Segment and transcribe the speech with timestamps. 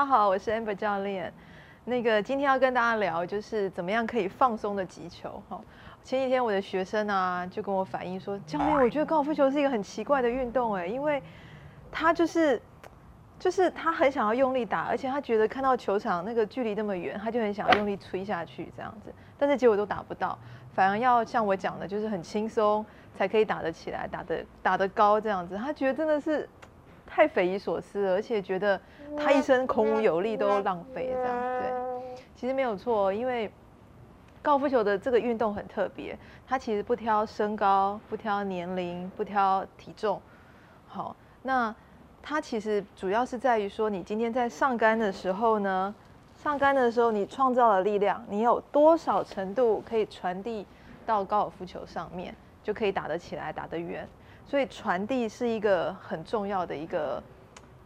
[0.00, 1.30] 家好，我是 Amber 教练。
[1.84, 5.42] 那个今天要跟大家聊，就是怎么样可以放松的击球。
[5.46, 5.60] 哈，
[6.02, 11.22] 前几天我的学生啊就跟我反映说，教练，我觉得高尔夫球是一个很奇怪的运动，哎，因为
[11.92, 12.58] 他就是
[13.38, 20.38] 就是他很想要用力打，而且他觉得看到球场那个距离那么远，他就很想要用力吹下去这样子，但是结果都打不到，
[20.72, 22.82] 反而要像我讲的，就是很轻松
[23.14, 26.48] 才可以打得起来，打得打得高这样子，他觉得真的是。
[27.12, 28.80] 太匪夷所思，而且觉得
[29.16, 31.60] 他一生孔武有力都浪费这样。
[31.60, 33.50] 对，其实没有错，因为
[34.40, 40.22] 高尔夫球的这个运动很特别，它其实不挑身高，不挑年龄，不挑体重。
[40.86, 41.74] 好，那
[42.22, 45.94] 它其实主要是在于说，你今天在上杆的时候呢，
[46.36, 50.64] 上杆的时候你创造了力量，你有多少程度可以传递
[51.04, 54.08] 到高尔夫球上面，就可以打得起来，打得远。
[54.50, 57.22] 所以传递是一个很重要的一个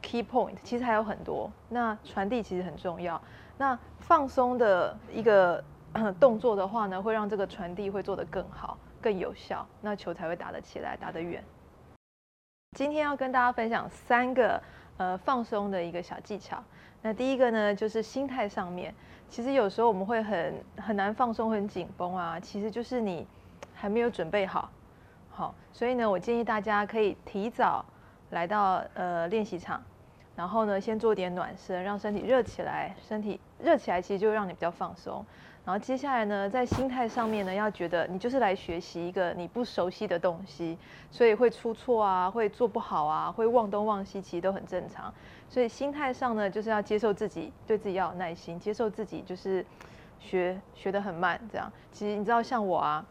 [0.01, 1.53] key point，其实还有很多。
[1.69, 3.21] 那传递其实很重要。
[3.59, 5.63] 那放松的一个
[6.19, 11.45] 动作的话呢，会让这个传递会做得更好、更有效，那球才会打得起来、打得远。
[12.79, 14.59] 今天要跟大家分享三个
[14.97, 16.65] 呃放松的一个小技巧。
[17.03, 18.95] 那第一个呢，就是心态上面。
[19.29, 23.27] 其实有时候我们会很很难放松、很紧绷啊，其实就是你
[23.75, 24.71] 还没有准备好。
[25.37, 27.85] 好，所以呢，我建议大家可以提早
[28.31, 29.83] 来到呃练习场，
[30.37, 32.95] 然后呢，先做点暖身，让身体热起来。
[33.03, 35.27] 身体热起来，其实就让你比较放松。
[35.65, 40.79] 然后接下来呢，在心态上面呢，要觉得你就是来学习一个你不熟悉的东西，
[41.11, 45.13] 所以会出错啊，会做不好啊，会忘东忘西，其实都很正常。
[45.49, 49.67] 所以心态上呢，就是要接受自己，对自己要有耐心，接受自己就是
[50.21, 51.69] 学学得很慢这样。
[51.91, 53.05] 其实你知道，像我啊。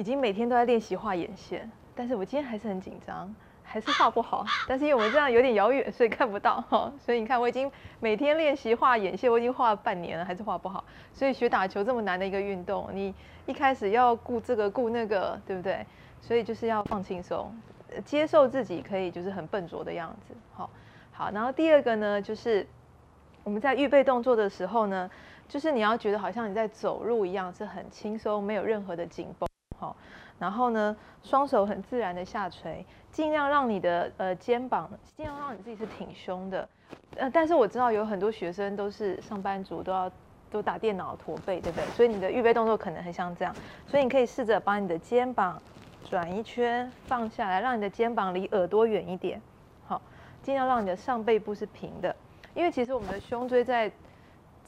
[0.00, 3.30] 已经每天都在练习画眼线，但是我今天还是很紧张，
[3.62, 4.46] 还是画不好。
[4.66, 6.90] 但是因为我们这样有点遥远，所以看不到哈。
[6.98, 7.70] 所以你看，我已经
[8.00, 10.82] 每天练习画眼线，我已经画了半年了，还是画不好。
[11.12, 15.84] 所以学打球这么难的一个运动，你一开始要顾这个顾那个，对不对？
[16.22, 17.54] 所以就是要放轻松，
[18.02, 20.34] 接受自己可以就是很笨拙的样子。
[20.54, 20.70] 好，
[21.12, 21.30] 好。
[21.30, 22.66] 然后第二个呢，就是
[23.44, 25.10] 我们在预备动作的时候呢，
[25.46, 29.49] 就是你要觉得好像你在走路一样，是很轻松，没有任何的紧绷。
[29.80, 29.96] 好，
[30.38, 36.68] 然后呢，双手很自然的下垂，尽量让你的呃肩膀，尽量让你自己是挺胸的。
[37.16, 40.12] 呃，但是我知道有很多学生都是上班族，都要
[40.50, 41.86] 都打电脑驼背，对不对？
[41.96, 45.58] 所以你的预备动作可能很像这样，所以你可以试着把你的肩膀
[46.04, 49.40] 转一圈，放下来，让你的肩膀离耳朵远一点。
[49.86, 50.02] 好，
[50.42, 52.14] 尽量让你的上背部是平的，
[52.52, 53.90] 因为其实我们的胸椎在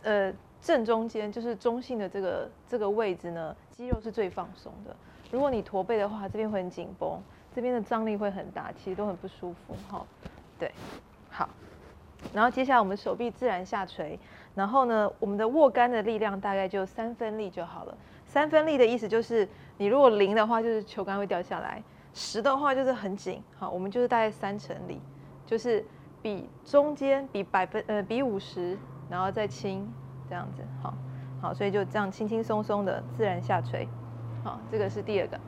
[0.05, 0.33] 呃。
[0.63, 4.95] 正中间就是中性的这个这个位置呢，肌肉是最放松的。
[5.33, 7.21] 如果你驼背的话，这边会很紧绷，
[7.53, 10.07] 这边的张力会很大，其实都很不舒服哈。
[10.59, 10.73] 对，
[11.29, 11.49] 好。
[12.33, 14.17] 然后接下来我们手臂自然下垂，
[14.55, 17.99] 然后呢，我们的握杆的力量大概就三分力就好了。
[18.25, 19.49] 三分力的意思就是，
[19.79, 21.83] 你如果零的话，就是球杆会掉下来；
[22.15, 23.43] 十的话就是很紧。
[23.59, 25.01] 好，我们就是大概三成力，
[25.45, 25.85] 就是
[26.23, 28.79] 比中间比百分呃比五十，
[29.11, 29.93] 然后再轻。
[30.33, 30.95] 这样子，好，
[31.43, 33.87] 好，所以就这样轻轻松松的自然下垂，
[34.43, 35.39] 好，这个是第二个，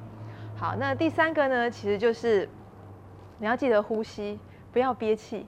[0.54, 2.46] 好，那第三个呢，其实就是
[3.38, 4.38] 你要记得呼吸，
[4.74, 5.46] 不要憋气，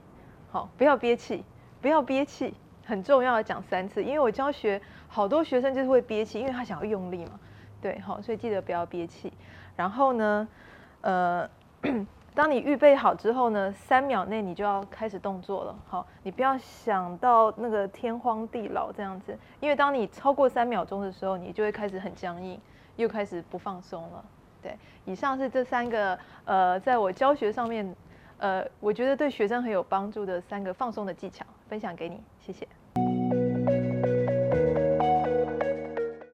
[0.49, 1.45] 好，不要憋气，
[1.79, 7.39] 不要憋气，很重要的讲三次，因为我教学好多学生就是会憋气，因为他想要用力嘛，
[7.79, 9.31] 对，好，所以记得不要憋气，
[9.75, 10.47] 然后呢，
[11.01, 11.47] 呃。
[12.37, 15.75] 当你预备好之后呢，三秒内你就要开始动作了。
[15.87, 22.61] 好，你不要想到那个天荒地老这样子，因为当你超过三秒钟的时候，你就会开始很僵硬，
[22.95, 24.23] 又开始不放松了。
[24.61, 27.95] 对，以上是这三个呃，在我教学上面，
[28.37, 32.67] 呃，我觉得对学生很有帮助的三个放松的技巧，分享给你，谢谢。